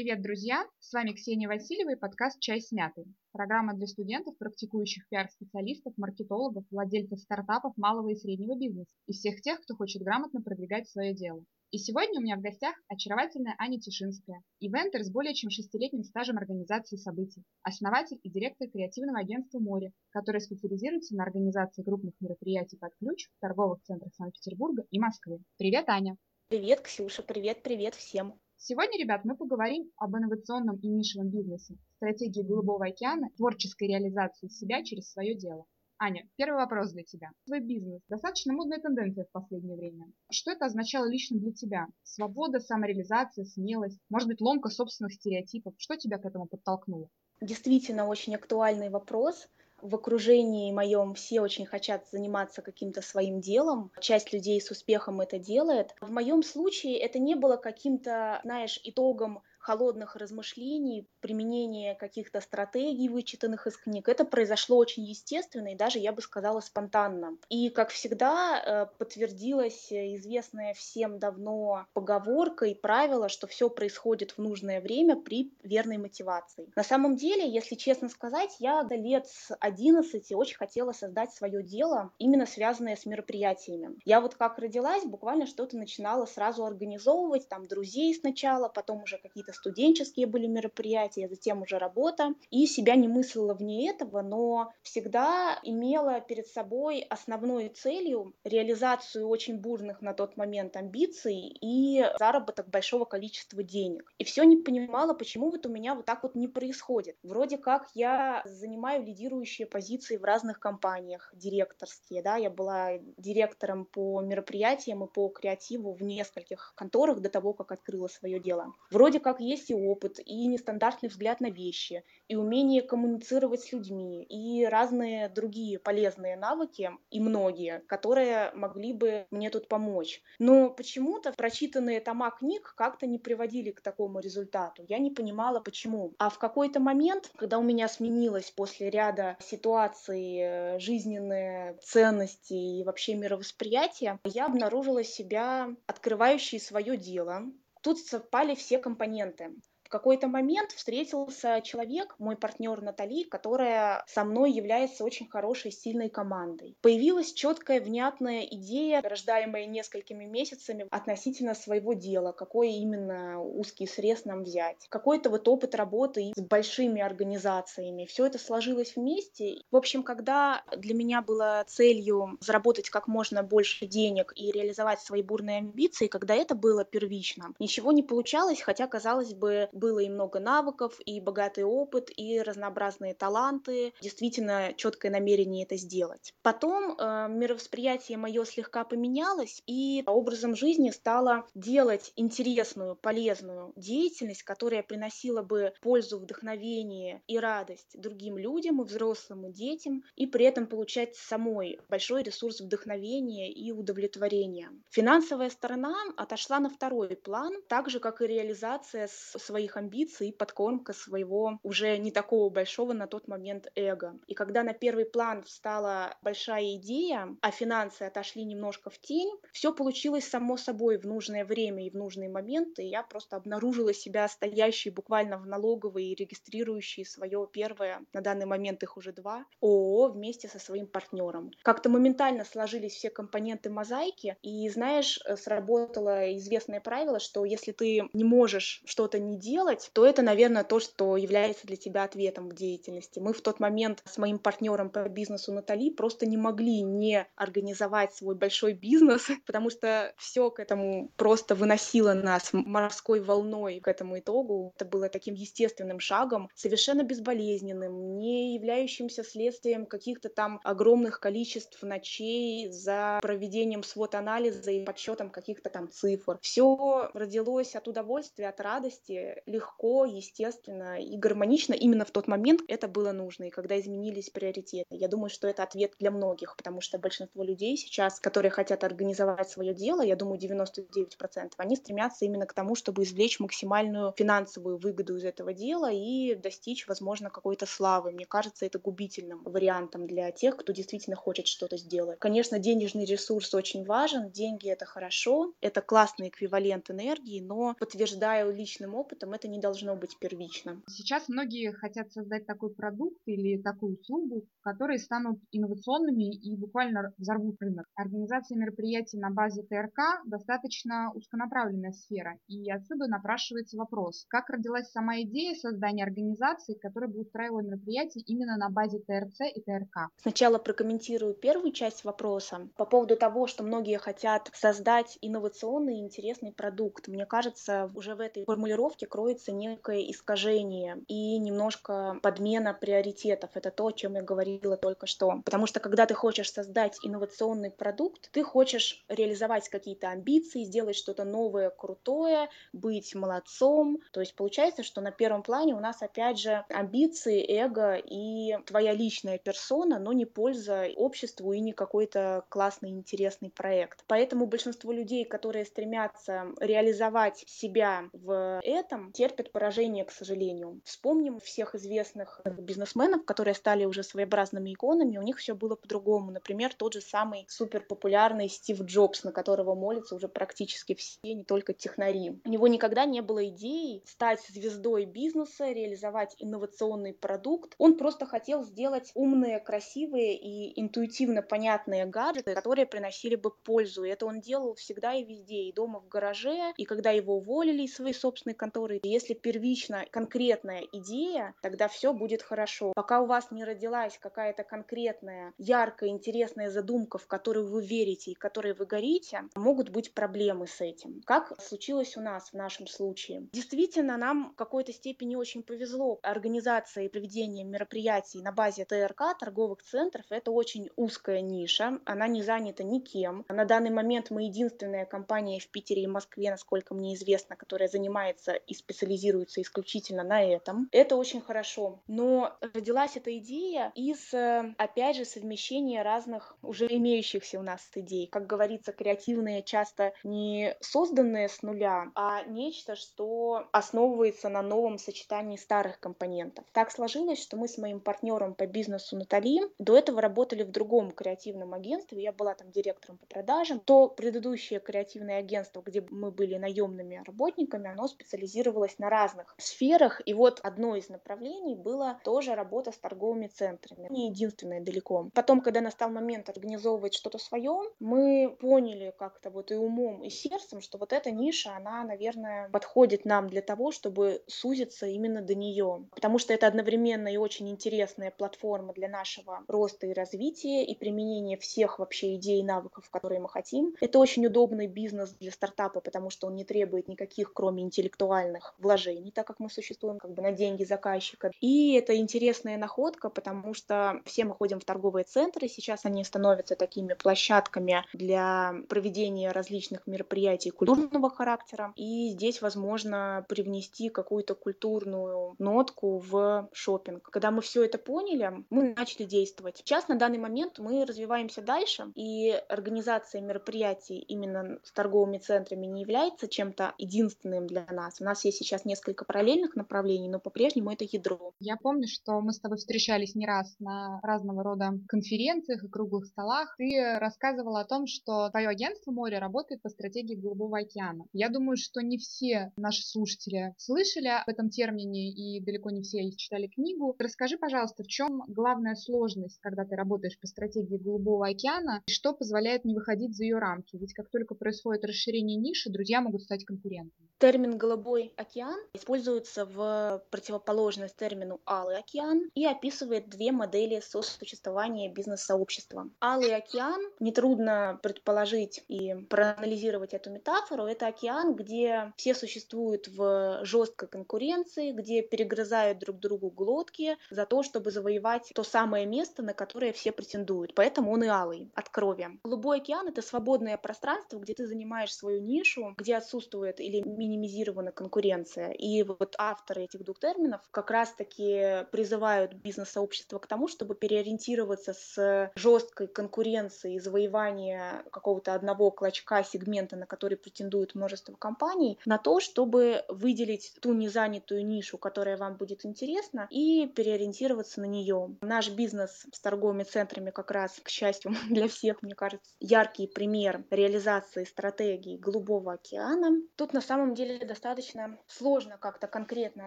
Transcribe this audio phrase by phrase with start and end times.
[0.00, 0.64] Привет, друзья!
[0.78, 3.04] С вами Ксения Васильева и подкаст «Чай с мятой».
[3.32, 9.60] Программа для студентов, практикующих пиар-специалистов, маркетологов, владельцев стартапов малого и среднего бизнеса и всех тех,
[9.60, 11.44] кто хочет грамотно продвигать свое дело.
[11.70, 16.38] И сегодня у меня в гостях очаровательная Аня Тишинская, ивентер с более чем шестилетним стажем
[16.38, 22.94] организации событий, основатель и директор креативного агентства «Море», которое специализируется на организации крупных мероприятий под
[22.96, 25.40] ключ в торговых центрах Санкт-Петербурга и Москвы.
[25.58, 26.16] Привет, Аня!
[26.48, 28.40] Привет, Ксюша, привет-привет всем!
[28.62, 34.84] Сегодня, ребят, мы поговорим об инновационном и нишевом бизнесе, стратегии Голубого океана, творческой реализации себя
[34.84, 35.64] через свое дело.
[35.98, 37.30] Аня, первый вопрос для тебя.
[37.46, 38.02] Твой бизнес.
[38.10, 40.12] Достаточно модная тенденция в последнее время.
[40.30, 41.86] Что это означало лично для тебя?
[42.02, 45.72] Свобода, самореализация, смелость, может быть, ломка собственных стереотипов.
[45.78, 47.08] Что тебя к этому подтолкнуло?
[47.40, 49.48] Действительно очень актуальный вопрос
[49.82, 53.90] в окружении моем все очень хотят заниматься каким-то своим делом.
[54.00, 55.94] Часть людей с успехом это делает.
[56.00, 63.66] В моем случае это не было каким-то, знаешь, итогом холодных размышлений, применения каких-то стратегий, вычитанных
[63.66, 67.36] из книг, это произошло очень естественно и даже, я бы сказала, спонтанно.
[67.48, 74.38] И, как всегда, э, подтвердилась известная всем давно поговорка и правило, что все происходит в
[74.38, 76.70] нужное время при верной мотивации.
[76.74, 81.62] На самом деле, если честно сказать, я до лет с 11 очень хотела создать свое
[81.62, 83.96] дело, именно связанное с мероприятиями.
[84.04, 89.49] Я вот как родилась, буквально что-то начинала сразу организовывать, там друзей сначала, потом уже какие-то
[89.50, 92.34] какие-то студенческие были мероприятия, затем уже работа.
[92.50, 99.58] И себя не мыслила вне этого, но всегда имела перед собой основной целью реализацию очень
[99.58, 104.12] бурных на тот момент амбиций и заработок большого количества денег.
[104.18, 107.16] И все не понимала, почему вот у меня вот так вот не происходит.
[107.22, 114.20] Вроде как я занимаю лидирующие позиции в разных компаниях, директорские, да, я была директором по
[114.20, 118.72] мероприятиям и по креативу в нескольких конторах до того, как открыла свое дело.
[118.90, 124.22] Вроде как есть и опыт, и нестандартный взгляд на вещи, и умение коммуницировать с людьми,
[124.24, 130.22] и разные другие полезные навыки, и многие, которые могли бы мне тут помочь.
[130.38, 134.84] Но почему-то прочитанные тома книг как-то не приводили к такому результату.
[134.88, 136.14] Я не понимала, почему.
[136.18, 142.84] А в какой-то момент, когда у меня сменилось после ряда ситуаций э, жизненные ценности и
[142.84, 147.44] вообще мировосприятие, я обнаружила себя открывающей свое дело,
[147.80, 149.54] Тут совпали все компоненты
[149.90, 156.76] какой-то момент встретился человек, мой партнер Натали, которая со мной является очень хорошей, сильной командой.
[156.80, 164.44] Появилась четкая, внятная идея, рождаемая несколькими месяцами относительно своего дела, какой именно узкий срез нам
[164.44, 164.86] взять.
[164.88, 168.06] Какой-то вот опыт работы с большими организациями.
[168.06, 169.62] Все это сложилось вместе.
[169.70, 175.22] В общем, когда для меня было целью заработать как можно больше денег и реализовать свои
[175.22, 180.38] бурные амбиции, когда это было первично, ничего не получалось, хотя, казалось бы, было и много
[180.38, 186.34] навыков, и богатый опыт, и разнообразные таланты, действительно четкое намерение это сделать.
[186.42, 194.82] Потом э, мировосприятие мое слегка поменялось, и образом жизни стало делать интересную, полезную деятельность, которая
[194.82, 200.66] приносила бы пользу, вдохновение и радость другим людям, и взрослым, и детям, и при этом
[200.66, 204.70] получать самой большой ресурс вдохновения и удовлетворения.
[204.90, 210.92] Финансовая сторона отошла на второй план, так же, как и реализация своих своих амбиций подкормка
[210.92, 214.18] своего уже не такого большого на тот момент эго.
[214.26, 219.72] И когда на первый план встала большая идея, а финансы отошли немножко в тень, все
[219.72, 222.82] получилось само собой в нужное время и в нужные моменты.
[222.82, 228.82] Я просто обнаружила себя стоящей буквально в налоговой и регистрирующей свое первое, на данный момент
[228.82, 231.50] их уже два, ООО вместе со своим партнером.
[231.62, 238.24] Как-то моментально сложились все компоненты мозаики, и знаешь, сработало известное правило, что если ты не
[238.24, 242.54] можешь что-то не делать, делать, то это, наверное, то, что является для тебя ответом в
[242.54, 243.18] деятельности.
[243.18, 248.14] Мы в тот момент с моим партнером по бизнесу Натали просто не могли не организовать
[248.14, 254.18] свой большой бизнес, потому что все к этому просто выносило нас морской волной к этому
[254.18, 254.72] итогу.
[254.76, 262.70] Это было таким естественным шагом, совершенно безболезненным, не являющимся следствием каких-то там огромных количеств ночей
[262.70, 266.38] за проведением свод-анализа и подсчетом каких-то там цифр.
[266.40, 272.88] Все родилось от удовольствия, от радости, легко, естественно и гармонично именно в тот момент это
[272.88, 274.86] было нужно, и когда изменились приоритеты.
[274.90, 279.50] Я думаю, что это ответ для многих, потому что большинство людей сейчас, которые хотят организовать
[279.50, 285.16] свое дело, я думаю, 99%, они стремятся именно к тому, чтобы извлечь максимальную финансовую выгоду
[285.16, 288.12] из этого дела и достичь, возможно, какой-то славы.
[288.12, 292.18] Мне кажется, это губительным вариантом для тех, кто действительно хочет что-то сделать.
[292.18, 298.94] Конечно, денежный ресурс очень важен, деньги— это хорошо, это классный эквивалент энергии, но подтверждаю личным
[298.94, 300.80] опытом, клиентам, это не должно быть первично.
[300.88, 307.56] Сейчас многие хотят создать такой продукт или такую услугу, которые станут инновационными и буквально взорвут
[307.60, 307.86] рынок.
[307.94, 315.20] Организация мероприятий на базе ТРК достаточно узконаправленная сфера, и отсюда напрашивается вопрос, как родилась сама
[315.22, 320.10] идея создания организации, которая бы устраивала мероприятия именно на базе ТРЦ и ТРК?
[320.16, 326.52] Сначала прокомментирую первую часть вопроса по поводу того, что многие хотят создать инновационный и интересный
[326.52, 327.08] продукт.
[327.08, 333.50] Мне кажется, уже в этой формулировке кроется некое искажение и немножко подмена приоритетов.
[333.54, 335.42] Это то, о чем я говорила только что.
[335.44, 341.24] Потому что когда ты хочешь создать инновационный продукт, ты хочешь реализовать какие-то амбиции, сделать что-то
[341.24, 343.98] новое, крутое, быть молодцом.
[344.10, 348.94] То есть получается, что на первом плане у нас опять же амбиции, эго и твоя
[348.94, 354.02] личная персона, но не польза обществу и не какой-то классный, интересный проект.
[354.06, 360.80] Поэтому большинство людей, которые стремятся реализовать себя в этом, терпят поражение, к сожалению.
[360.84, 366.30] Вспомним всех известных бизнесменов, которые стали уже своеобразными иконами, у них все было по-другому.
[366.30, 371.44] Например, тот же самый супер популярный Стив Джобс, на которого молятся уже практически все, не
[371.44, 372.40] только технари.
[372.44, 377.74] У него никогда не было идеи стать звездой бизнеса, реализовать инновационный продукт.
[377.78, 384.04] Он просто хотел сделать умные, красивые и интуитивно понятные гаджеты, которые приносили бы пользу.
[384.04, 387.82] И это он делал всегда и везде, и дома в гараже, и когда его уволили
[387.82, 388.99] из своей собственной конторы.
[389.02, 392.92] И если первично конкретная идея, тогда все будет хорошо.
[392.94, 398.34] Пока у вас не родилась какая-то конкретная, яркая, интересная задумка, в которую вы верите и
[398.34, 401.22] которой вы горите, могут быть проблемы с этим.
[401.24, 403.48] Как случилось у нас в нашем случае.
[403.52, 406.18] Действительно, нам в какой-то степени очень повезло.
[406.22, 412.00] Организация и проведение мероприятий на базе ТРК, торговых центров, это очень узкая ниша.
[412.04, 413.44] Она не занята никем.
[413.48, 418.52] На данный момент мы единственная компания в Питере и Москве, насколько мне известно, которая занимается
[418.52, 420.88] и специализируется исключительно на этом.
[420.92, 422.00] Это очень хорошо.
[422.08, 428.26] Но родилась эта идея из, э, опять же, совмещения разных уже имеющихся у нас идей.
[428.26, 435.56] Как говорится, креативные часто не созданные с нуля, а нечто, что основывается на новом сочетании
[435.56, 436.64] старых компонентов.
[436.72, 441.12] Так сложилось, что мы с моим партнером по бизнесу Натали до этого работали в другом
[441.12, 442.22] креативном агентстве.
[442.22, 443.80] Я была там директором по продажам.
[443.80, 450.20] То предыдущее креативное агентство, где мы были наемными работниками, оно специализировалось на разных сферах.
[450.24, 454.08] И вот одно из направлений было тоже работа с торговыми центрами.
[454.10, 455.30] Не единственное далеко.
[455.34, 460.80] Потом, когда настал момент организовывать что-то свое, мы поняли как-то вот и умом, и сердцем,
[460.80, 466.06] что вот эта ниша, она, наверное, подходит нам для того, чтобы сузиться именно до нее.
[466.14, 471.56] Потому что это одновременно и очень интересная платформа для нашего роста и развития, и применения
[471.56, 473.94] всех вообще идей и навыков, которые мы хотим.
[474.00, 479.32] Это очень удобный бизнес для стартапа, потому что он не требует никаких, кроме интеллектуальных вложений,
[479.32, 481.50] так как мы существуем как бы на деньги заказчика.
[481.60, 486.76] И это интересная находка, потому что все мы ходим в торговые центры, сейчас они становятся
[486.76, 491.92] такими площадками для проведения различных мероприятий культурного характера.
[491.96, 497.30] И здесь возможно привнести какую-то культурную нотку в шопинг.
[497.30, 499.78] Когда мы все это поняли, мы начали действовать.
[499.78, 506.02] Сейчас на данный момент мы развиваемся дальше, и организация мероприятий именно с торговыми центрами не
[506.02, 508.20] является чем-то единственным для нас.
[508.20, 511.52] У нас есть сейчас несколько параллельных направлений, но по-прежнему это ядро.
[511.58, 516.26] Я помню, что мы с тобой встречались не раз на разного рода конференциях и круглых
[516.26, 516.74] столах.
[516.76, 521.24] Ты рассказывала о том, что твое агентство «Море» работает по стратегии Голубого океана.
[521.32, 526.30] Я думаю, что не все наши слушатели слышали об этом термине и далеко не все
[526.32, 527.16] читали книгу.
[527.18, 532.34] Расскажи, пожалуйста, в чем главная сложность, когда ты работаешь по стратегии Голубого океана, и что
[532.34, 533.96] позволяет не выходить за ее рамки?
[533.96, 537.29] Ведь как только происходит расширение ниши, друзья могут стать конкурентами.
[537.40, 546.10] Термин «голубой океан» используется в противоположность термину «алый океан» и описывает две модели сосуществования бизнес-сообщества.
[546.22, 554.10] Алый океан, нетрудно предположить и проанализировать эту метафору, это океан, где все существуют в жесткой
[554.10, 559.94] конкуренции, где перегрызают друг другу глотки за то, чтобы завоевать то самое место, на которое
[559.94, 560.74] все претендуют.
[560.74, 562.38] Поэтому он и алый, от крови.
[562.44, 568.70] Голубой океан— это свободное пространство, где ты занимаешь свою нишу, где отсутствует или минимизирована конкуренция.
[568.72, 575.50] И вот авторы этих двух терминов как раз-таки призывают бизнес-сообщество к тому, чтобы переориентироваться с
[575.54, 582.40] жесткой конкуренции и завоевания какого-то одного клочка сегмента, на который претендует множество компаний, на то,
[582.40, 588.36] чтобы выделить ту незанятую нишу, которая вам будет интересна, и переориентироваться на нее.
[588.40, 593.64] Наш бизнес с торговыми центрами как раз, к счастью для всех, мне кажется, яркий пример
[593.70, 596.40] реализации стратегии Голубого океана.
[596.56, 599.66] Тут на самом деле деле достаточно сложно как-то конкретно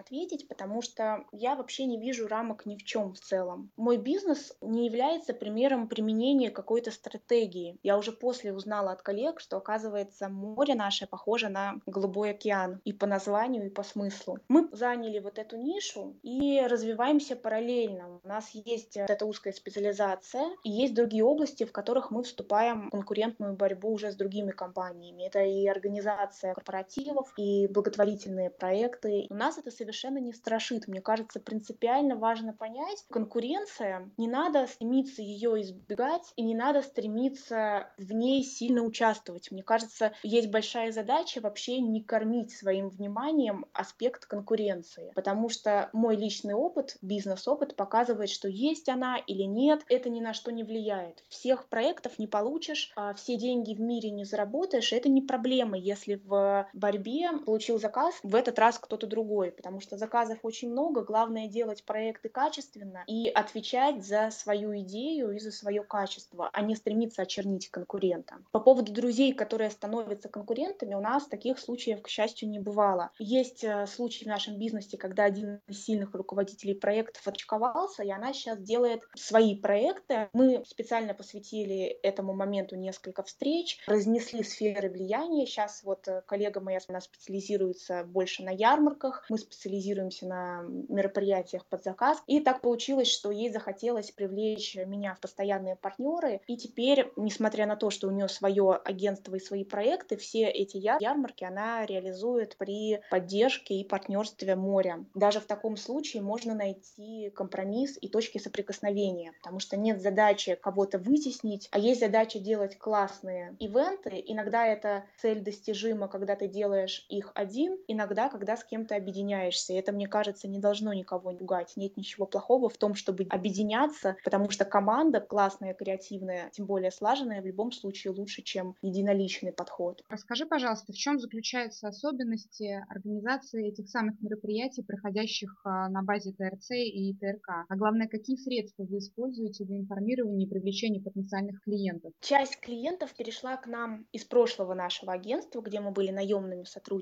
[0.00, 3.70] ответить, потому что я вообще не вижу рамок ни в чем в целом.
[3.76, 7.78] Мой бизнес не является примером применения какой-то стратегии.
[7.82, 12.92] Я уже после узнала от коллег, что, оказывается, море наше похоже на голубой океан и
[12.92, 14.38] по названию, и по смыслу.
[14.48, 18.20] Мы заняли вот эту нишу и развиваемся параллельно.
[18.22, 22.88] У нас есть вот эта узкая специализация, и есть другие области, в которых мы вступаем
[22.88, 25.24] в конкурентную борьбу уже с другими компаниями.
[25.24, 29.26] Это и организация корпоративов, и благотворительные проекты.
[29.30, 30.88] У нас это совершенно не страшит.
[30.88, 37.90] Мне кажется, принципиально важно понять, конкуренция, не надо стремиться ее избегать, и не надо стремиться
[37.98, 39.50] в ней сильно участвовать.
[39.50, 46.16] Мне кажется, есть большая задача вообще не кормить своим вниманием аспект конкуренции, потому что мой
[46.16, 51.24] личный опыт, бизнес-опыт показывает, что есть она или нет, это ни на что не влияет.
[51.28, 56.20] Всех проектов не получишь, а все деньги в мире не заработаешь, это не проблема, если
[56.24, 61.48] в борьбе получил заказ в этот раз кто-то другой, потому что заказов очень много, главное
[61.48, 67.22] делать проекты качественно и отвечать за свою идею и за свое качество, а не стремиться
[67.22, 68.36] очернить конкурента.
[68.52, 73.10] По поводу друзей, которые становятся конкурентами, у нас таких случаев, к счастью, не бывало.
[73.18, 78.32] Есть э, случаи в нашем бизнесе, когда один из сильных руководителей проектов отчковался, и она
[78.32, 80.28] сейчас делает свои проекты.
[80.32, 85.46] Мы специально посвятили этому моменту несколько встреч, разнесли сферы влияния.
[85.46, 91.82] Сейчас вот э, коллега моя она специализируется больше на ярмарках, мы специализируемся на мероприятиях под
[91.84, 92.22] заказ.
[92.26, 96.40] И так получилось, что ей захотелось привлечь меня в постоянные партнеры.
[96.46, 100.76] И теперь, несмотря на то, что у нее свое агентство и свои проекты, все эти
[100.76, 105.04] ярмарки она реализует при поддержке и партнерстве моря.
[105.14, 110.98] Даже в таком случае можно найти компромисс и точки соприкосновения, потому что нет задачи кого-то
[110.98, 114.22] вытеснить, а есть задача делать классные ивенты.
[114.26, 119.72] Иногда эта цель достижима, когда ты делаешь их один, иногда, когда с кем-то объединяешься.
[119.72, 121.72] И это, мне кажется, не должно никого пугать.
[121.76, 127.42] Нет ничего плохого в том, чтобы объединяться, потому что команда классная, креативная, тем более слаженная,
[127.42, 130.02] в любом случае лучше, чем единоличный подход.
[130.08, 136.70] Расскажи, пожалуйста, в чем заключаются особенности организации этих самых мероприятий, проходящих а, на базе ТРЦ
[136.72, 137.66] и ТРК?
[137.68, 142.12] А главное, какие средства вы используете для информирования и привлечения потенциальных клиентов?
[142.20, 146.93] Часть клиентов перешла к нам из прошлого нашего агентства, где мы были наемными сотрудниками.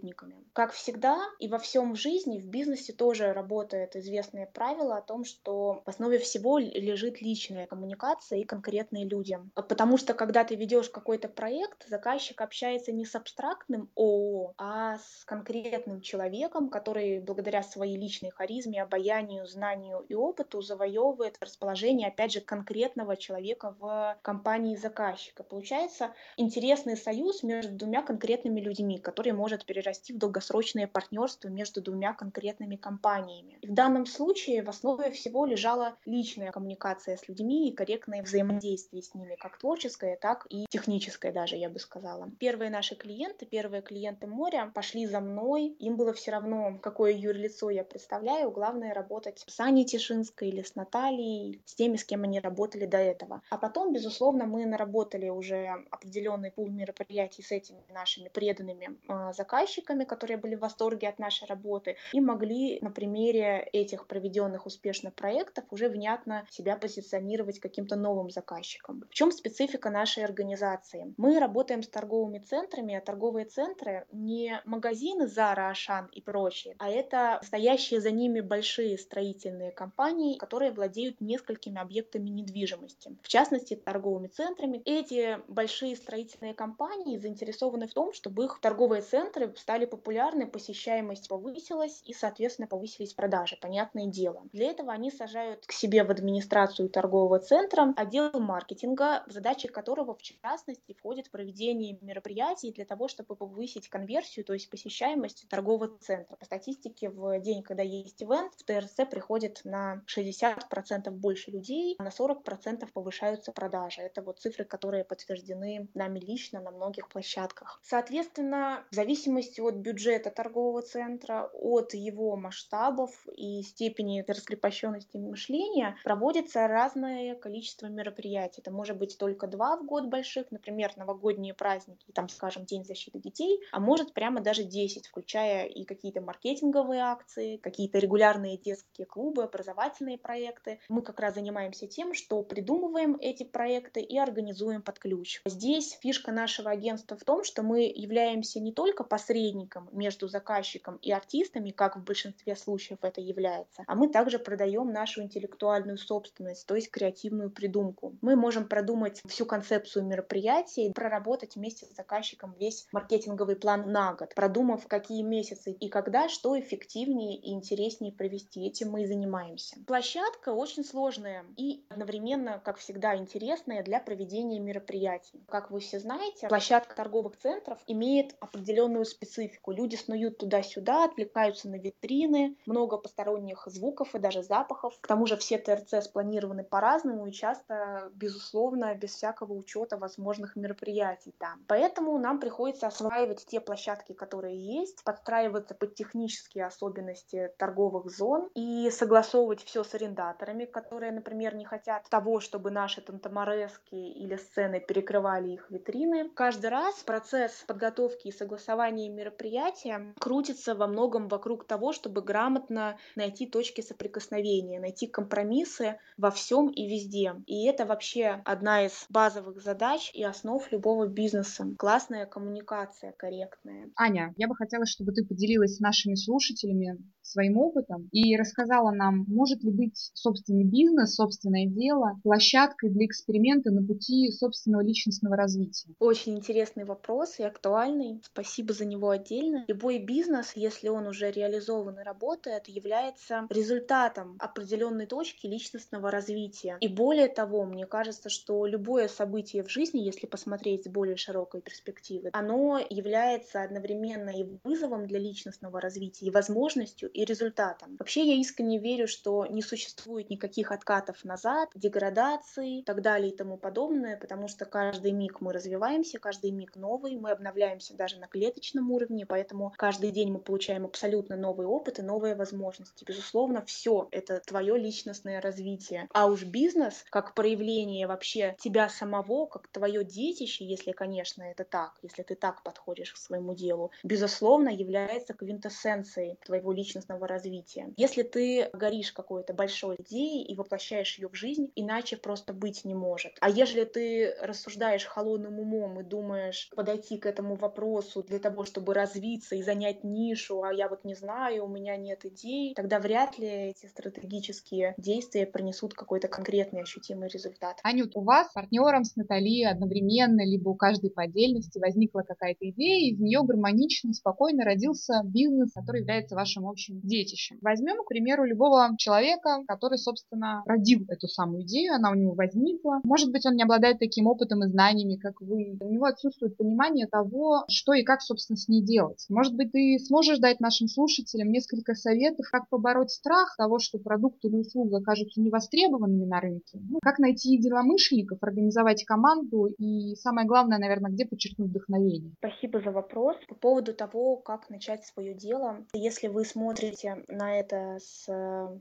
[0.52, 5.24] Как всегда и во всем в жизни, в бизнесе тоже работает известное правило о том,
[5.24, 9.38] что в основе всего лежит личная коммуникация и конкретные люди.
[9.54, 15.24] Потому что когда ты ведешь какой-то проект, заказчик общается не с абстрактным ООО, а с
[15.24, 22.40] конкретным человеком, который благодаря своей личной харизме, обаянию, знанию и опыту завоевывает расположение, опять же,
[22.40, 25.42] конкретного человека в компании заказчика.
[25.42, 32.14] Получается интересный союз между двумя конкретными людьми, который может перерасти в долгосрочное партнерство между двумя
[32.14, 33.58] конкретными компаниями.
[33.60, 39.02] И в данном случае в основе всего лежала личная коммуникация с людьми и корректное взаимодействие
[39.02, 42.30] с ними, как творческое, так и техническое даже, я бы сказала.
[42.38, 47.70] Первые наши клиенты, первые клиенты моря пошли за мной, им было все равно, какое юрлицо
[47.70, 52.40] я представляю, главное работать с Аней Тишинской или с Натальей, с теми, с кем они
[52.40, 53.42] работали до этого.
[53.50, 59.71] А потом, безусловно, мы наработали уже определенный пул мероприятий с этими нашими преданными э, заказчиками,
[59.80, 65.64] которые были в восторге от нашей работы, и могли на примере этих проведенных успешно проектов
[65.70, 69.04] уже внятно себя позиционировать каким-то новым заказчиком.
[69.10, 71.14] В чем специфика нашей организации?
[71.16, 76.90] Мы работаем с торговыми центрами, а торговые центры не магазины Zara, Ашан и прочие, а
[76.90, 83.16] это стоящие за ними большие строительные компании, которые владеют несколькими объектами недвижимости.
[83.22, 84.82] В частности, торговыми центрами.
[84.84, 92.02] Эти большие строительные компании заинтересованы в том, чтобы их торговые центры стали популярны, посещаемость повысилась
[92.04, 94.42] и, соответственно, повысились продажи, понятное дело.
[94.52, 100.14] Для этого они сажают к себе в администрацию торгового центра отдел маркетинга, в задачи которого,
[100.14, 106.36] в частности, входит проведение мероприятий для того, чтобы повысить конверсию, то есть посещаемость торгового центра.
[106.36, 112.02] По статистике, в день, когда есть ивент, в ТРЦ приходит на 60% больше людей, а
[112.02, 114.00] на 40% повышаются продажи.
[114.00, 117.80] Это вот цифры, которые подтверждены нами лично на многих площадках.
[117.82, 126.66] Соответственно, в зависимости от бюджета торгового центра, от его масштабов и степени раскрепощенности мышления проводится
[126.66, 128.60] разное количество мероприятий.
[128.60, 133.18] Это может быть только два в год больших, например, новогодние праздники, там, скажем, День защиты
[133.18, 139.42] детей, а может прямо даже 10, включая и какие-то маркетинговые акции, какие-то регулярные детские клубы,
[139.44, 140.80] образовательные проекты.
[140.88, 145.42] Мы как раз занимаемся тем, что придумываем эти проекты и организуем под ключ.
[145.44, 150.96] Здесь фишка нашего агентства в том, что мы являемся не только посредником посредником между заказчиком
[150.96, 156.66] и артистами, как в большинстве случаев это является, а мы также продаем нашу интеллектуальную собственность,
[156.66, 158.14] то есть креативную придумку.
[158.20, 164.12] Мы можем продумать всю концепцию мероприятия и проработать вместе с заказчиком весь маркетинговый план на
[164.12, 168.66] год, продумав, какие месяцы и когда, что эффективнее и интереснее провести.
[168.66, 169.76] Этим мы и занимаемся.
[169.86, 175.42] Площадка очень сложная и одновременно, как всегда, интересная для проведения мероприятий.
[175.48, 179.72] Как вы все знаете, площадка торговых центров имеет определенную специфику.
[179.72, 184.98] Люди снуют туда-сюда, отвлекаются на витрины, много посторонних звуков и даже запахов.
[185.00, 191.34] К тому же все ТРЦ спланированы по-разному и часто, безусловно, без всякого учета возможных мероприятий
[191.38, 191.64] там.
[191.68, 198.90] Поэтому нам приходится осваивать те площадки, которые есть, подстраиваться под технические особенности торговых зон и
[198.90, 205.50] согласовывать все с арендаторами, которые, например, не хотят того, чтобы наши тантаморески или сцены перекрывали
[205.50, 206.30] их витрины.
[206.30, 213.46] Каждый раз процесс подготовки и согласования мероприятия крутится во многом вокруг того, чтобы грамотно найти
[213.46, 217.34] точки соприкосновения, найти компромиссы во всем и везде.
[217.46, 221.66] И это вообще одна из базовых задач и основ любого бизнеса.
[221.78, 223.90] Классная коммуникация, корректная.
[223.96, 226.98] Аня, я бы хотела, чтобы ты поделилась с нашими слушателями
[227.32, 233.70] своим опытом и рассказала нам, может ли быть собственный бизнес, собственное дело площадкой для эксперимента
[233.70, 235.94] на пути собственного личностного развития?
[235.98, 238.20] Очень интересный вопрос и актуальный.
[238.24, 239.64] Спасибо за него отдельно.
[239.68, 246.76] Любой бизнес, если он уже реализован и работает, является результатом определенной точки личностного развития.
[246.80, 251.62] И более того, мне кажется, что любое событие в жизни, если посмотреть с более широкой
[251.62, 257.96] перспективы, оно является одновременно и вызовом для личностного развития, и возможностью, и результатом.
[257.98, 263.36] Вообще я искренне верю, что не существует никаких откатов назад, деградации и так далее и
[263.36, 268.26] тому подобное, потому что каждый миг мы развиваемся, каждый миг новый, мы обновляемся даже на
[268.26, 273.04] клеточном уровне, поэтому каждый день мы получаем абсолютно новый опыт и новые возможности.
[273.04, 276.08] Безусловно, все это твое личностное развитие.
[276.12, 281.98] А уж бизнес, как проявление вообще тебя самого, как твое детище, если, конечно, это так,
[282.02, 287.92] если ты так подходишь к своему делу, безусловно, является квинтэссенцией твоего личностного развития.
[287.96, 292.94] Если ты горишь какой-то большой идеей и воплощаешь ее в жизнь, иначе просто быть не
[292.94, 293.32] может.
[293.40, 298.94] А если ты рассуждаешь холодным умом и думаешь подойти к этому вопросу для того, чтобы
[298.94, 303.38] развиться и занять нишу, а я вот не знаю, у меня нет идей, тогда вряд
[303.38, 307.78] ли эти стратегические действия принесут какой-то конкретный ощутимый результат.
[307.82, 313.00] Анют, у вас партнером, с Натальей одновременно, либо у каждой по отдельности возникла какая-то идея,
[313.00, 317.58] и из нее гармонично, спокойно родился бизнес, который является вашим общим детищем.
[317.60, 323.00] Возьмем, к примеру, любого человека, который, собственно, родил эту самую идею, она у него возникла.
[323.04, 325.76] Может быть, он не обладает таким опытом и знаниями, как вы.
[325.80, 329.24] У него отсутствует понимание того, что и как, собственно, с ней делать.
[329.28, 334.44] Может быть, ты сможешь дать нашим слушателям несколько советов, как побороть страх того, что продукт
[334.44, 340.78] или услуга окажутся невостребованными на рынке, ну, как найти единомышленников, организовать команду и, самое главное,
[340.78, 342.32] наверное, где подчеркнуть вдохновение.
[342.38, 343.36] Спасибо за вопрос.
[343.48, 346.81] По поводу того, как начать свое дело, если вы смотрите
[347.28, 348.28] на это, с,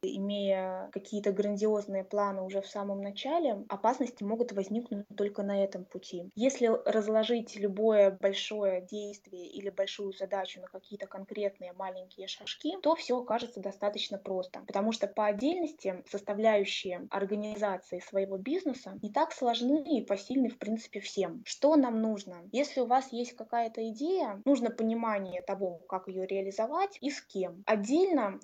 [0.01, 6.29] имея какие-то грандиозные планы уже в самом начале, опасности могут возникнуть только на этом пути.
[6.35, 13.19] Если разложить любое большое действие или большую задачу на какие-то конкретные маленькие шажки, то все
[13.19, 14.61] окажется достаточно просто.
[14.67, 20.99] Потому что по отдельности составляющие организации своего бизнеса не так сложны и посильны в принципе
[20.99, 21.43] всем.
[21.45, 22.37] Что нам нужно?
[22.51, 27.63] Если у вас есть какая-то идея, нужно понимание того, как ее реализовать и с кем.
[27.65, 27.90] Отдельно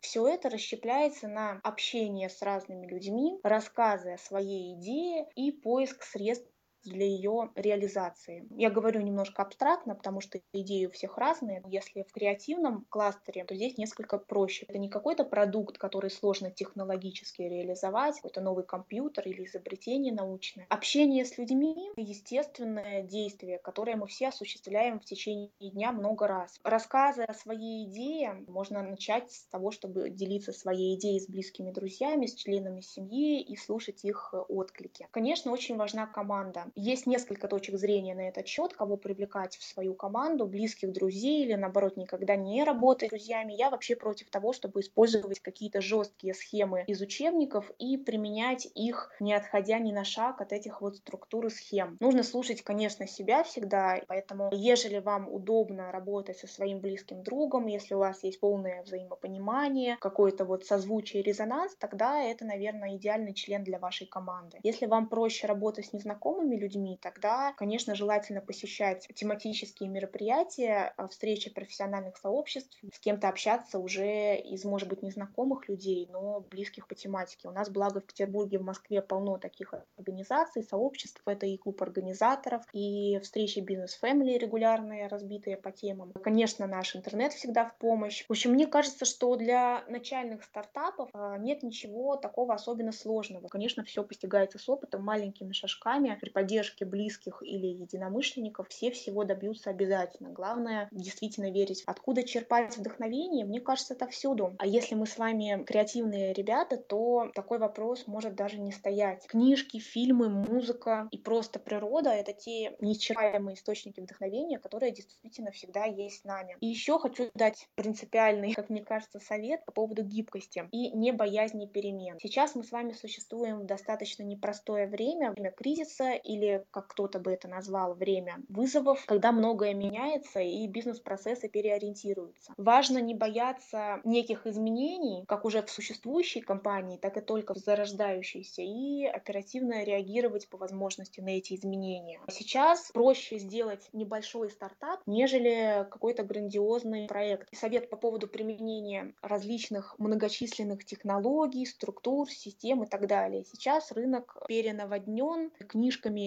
[0.01, 6.49] все это расщепляется на общение с разными людьми, рассказы о своей идее и поиск средств
[6.83, 8.47] для ее реализации.
[8.51, 11.63] Я говорю немножко абстрактно, потому что идеи у всех разные.
[11.67, 14.65] Если в креативном кластере, то здесь несколько проще.
[14.67, 20.65] Это не какой-то продукт, который сложно технологически реализовать, какой-то новый компьютер или изобретение научное.
[20.69, 26.59] Общение с людьми— естественное действие, которое мы все осуществляем в течение дня много раз.
[26.63, 32.25] Рассказы о своей идее можно начать с того, чтобы делиться своей идеей с близкими друзьями,
[32.25, 35.07] с членами семьи и слушать их отклики.
[35.11, 36.65] Конечно, очень важна команда.
[36.79, 41.55] Есть несколько точек зрения на этот счет, кого привлекать в свою команду, близких друзей или,
[41.55, 43.53] наоборот, никогда не работать с друзьями.
[43.53, 49.33] Я вообще против того, чтобы использовать какие-то жесткие схемы из учебников и применять их, не
[49.33, 51.97] отходя ни на шаг от этих вот структур и схем.
[51.99, 57.95] Нужно слушать, конечно, себя всегда, поэтому, ежели вам удобно работать со своим близким другом, если
[57.95, 63.79] у вас есть полное взаимопонимание, какое-то вот созвучие резонанс, тогда это, наверное, идеальный член для
[63.79, 64.59] вашей команды.
[64.61, 71.49] Если вам проще работать с незнакомыми людьми, тогда, конечно, желательно посещать тематические мероприятия, а, встречи
[71.49, 77.47] профессиональных сообществ, с кем-то общаться уже из, может быть, незнакомых людей, но близких по тематике.
[77.47, 81.21] У нас, благо, в Петербурге, в Москве полно таких организаций, сообществ.
[81.25, 86.13] Это и клуб организаторов, и встречи бизнес-фэмили регулярные, разбитые по темам.
[86.23, 88.25] Конечно, наш интернет всегда в помощь.
[88.27, 93.47] В общем, мне кажется, что для начальных стартапов а, нет ничего такого особенно сложного.
[93.47, 98.69] Конечно, все постигается с опытом, маленькими шажками, при поддержке близких или единомышленников.
[98.69, 100.29] Все всего добьются обязательно.
[100.29, 101.83] Главное действительно верить.
[101.85, 103.45] Откуда черпать вдохновение?
[103.45, 104.55] Мне кажется, это всюду.
[104.57, 109.27] А если мы с вами креативные ребята, то такой вопрос может даже не стоять.
[109.27, 116.21] Книжки, фильмы, музыка и просто природа— это те неисчерпаемые источники вдохновения, которые действительно всегда есть
[116.21, 116.55] с нами.
[116.61, 121.65] И еще хочу дать принципиальный, как мне кажется, совет по поводу гибкости и не боязни
[121.65, 122.17] перемен.
[122.21, 127.31] Сейчас мы с вами существуем в достаточно непростое время, время кризиса или, как кто-то бы
[127.31, 132.53] это назвал, время вызовов, когда многое меняется и бизнес-процессы переориентируются.
[132.57, 138.61] Важно не бояться неких изменений, как уже в существующей компании, так и только в зарождающейся,
[138.61, 142.19] и оперативно реагировать по возможности на эти изменения.
[142.29, 147.47] Сейчас проще сделать небольшой стартап, нежели какой-то грандиозный проект.
[147.55, 153.43] Совет по поводу применения различных многочисленных технологий, структур, систем и так далее.
[153.45, 155.51] Сейчас рынок перенаводнен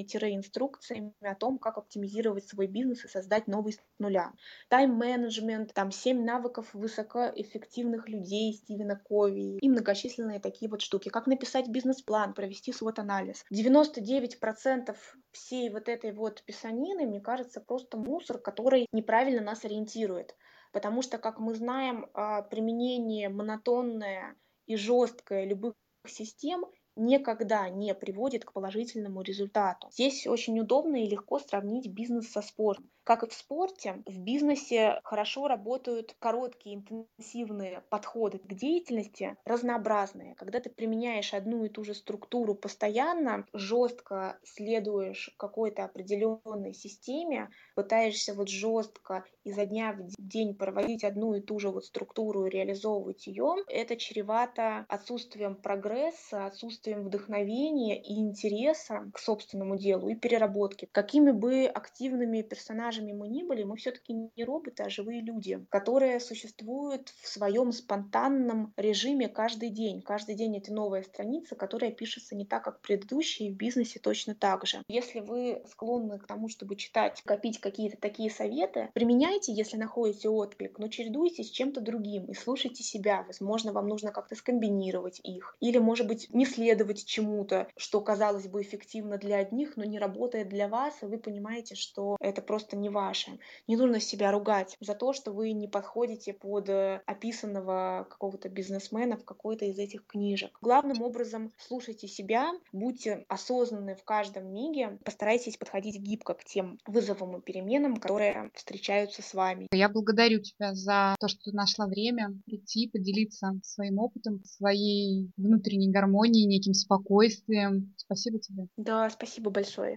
[0.04, 4.32] книжками-инструкциями о том, как оптимизировать свой бизнес и создать новый с нуля.
[4.68, 11.08] Тайм-менеджмент, там 7 навыков высокоэффективных людей Стивена Кови и многочисленные такие вот штуки.
[11.08, 13.44] Как написать бизнес-план, провести свод-анализ.
[13.52, 14.96] 99%
[15.32, 20.34] всей вот этой вот писанины, мне кажется, просто мусор, который неправильно нас ориентирует.
[20.72, 24.36] Потому что, как мы знаем, а, применение монотонное
[24.66, 25.74] и жесткое любых
[26.06, 26.64] систем
[27.00, 29.88] никогда не приводит к положительному результату.
[29.90, 32.90] Здесь очень удобно и легко сравнить бизнес со спортом.
[33.02, 40.34] Как и в спорте, в бизнесе хорошо работают короткие интенсивные подходы к деятельности, разнообразные.
[40.36, 48.34] Когда ты применяешь одну и ту же структуру постоянно, жестко следуешь какой-то определенной системе, пытаешься
[48.34, 53.26] вот жестко изо дня в день проводить одну и ту же вот структуру и реализовывать
[53.26, 60.88] ее, это чревато отсутствием прогресса, отсутствием вдохновения и интереса к собственному делу и переработки.
[60.92, 66.20] Какими бы активными персонажами мы ни были, мы все-таки не роботы, а живые люди, которые
[66.20, 70.02] существуют в своем спонтанном режиме каждый день.
[70.02, 74.66] Каждый день это новая страница, которая пишется не так, как предыдущие, в бизнесе точно так
[74.66, 74.82] же.
[74.88, 80.78] Если вы склонны к тому, чтобы читать, копить какие-то такие советы, применяйте, если находите отклик,
[80.78, 83.24] но чередуйте с чем-то другим и слушайте себя.
[83.26, 85.56] Возможно, вам нужно как-то скомбинировать их.
[85.60, 86.46] Или, может быть, не
[86.80, 91.18] следовать чему-то, что казалось бы эффективно для одних, но не работает для вас, и вы
[91.18, 93.38] понимаете, что это просто не ваше.
[93.68, 99.18] Не нужно себя ругать за то, что вы не подходите под э, описанного какого-то бизнесмена
[99.18, 100.56] в какой-то из этих книжек.
[100.62, 107.36] Главным образом слушайте себя, будьте осознанны в каждом миге, постарайтесь подходить гибко к тем вызовам
[107.36, 109.68] и переменам, которые встречаются с вами.
[109.72, 115.90] Я благодарю тебя за то, что ты нашла время прийти, поделиться своим опытом, своей внутренней
[115.90, 117.94] гармонией, неким спокойствием.
[117.96, 118.66] Спасибо тебе.
[118.76, 119.88] Да, спасибо большое.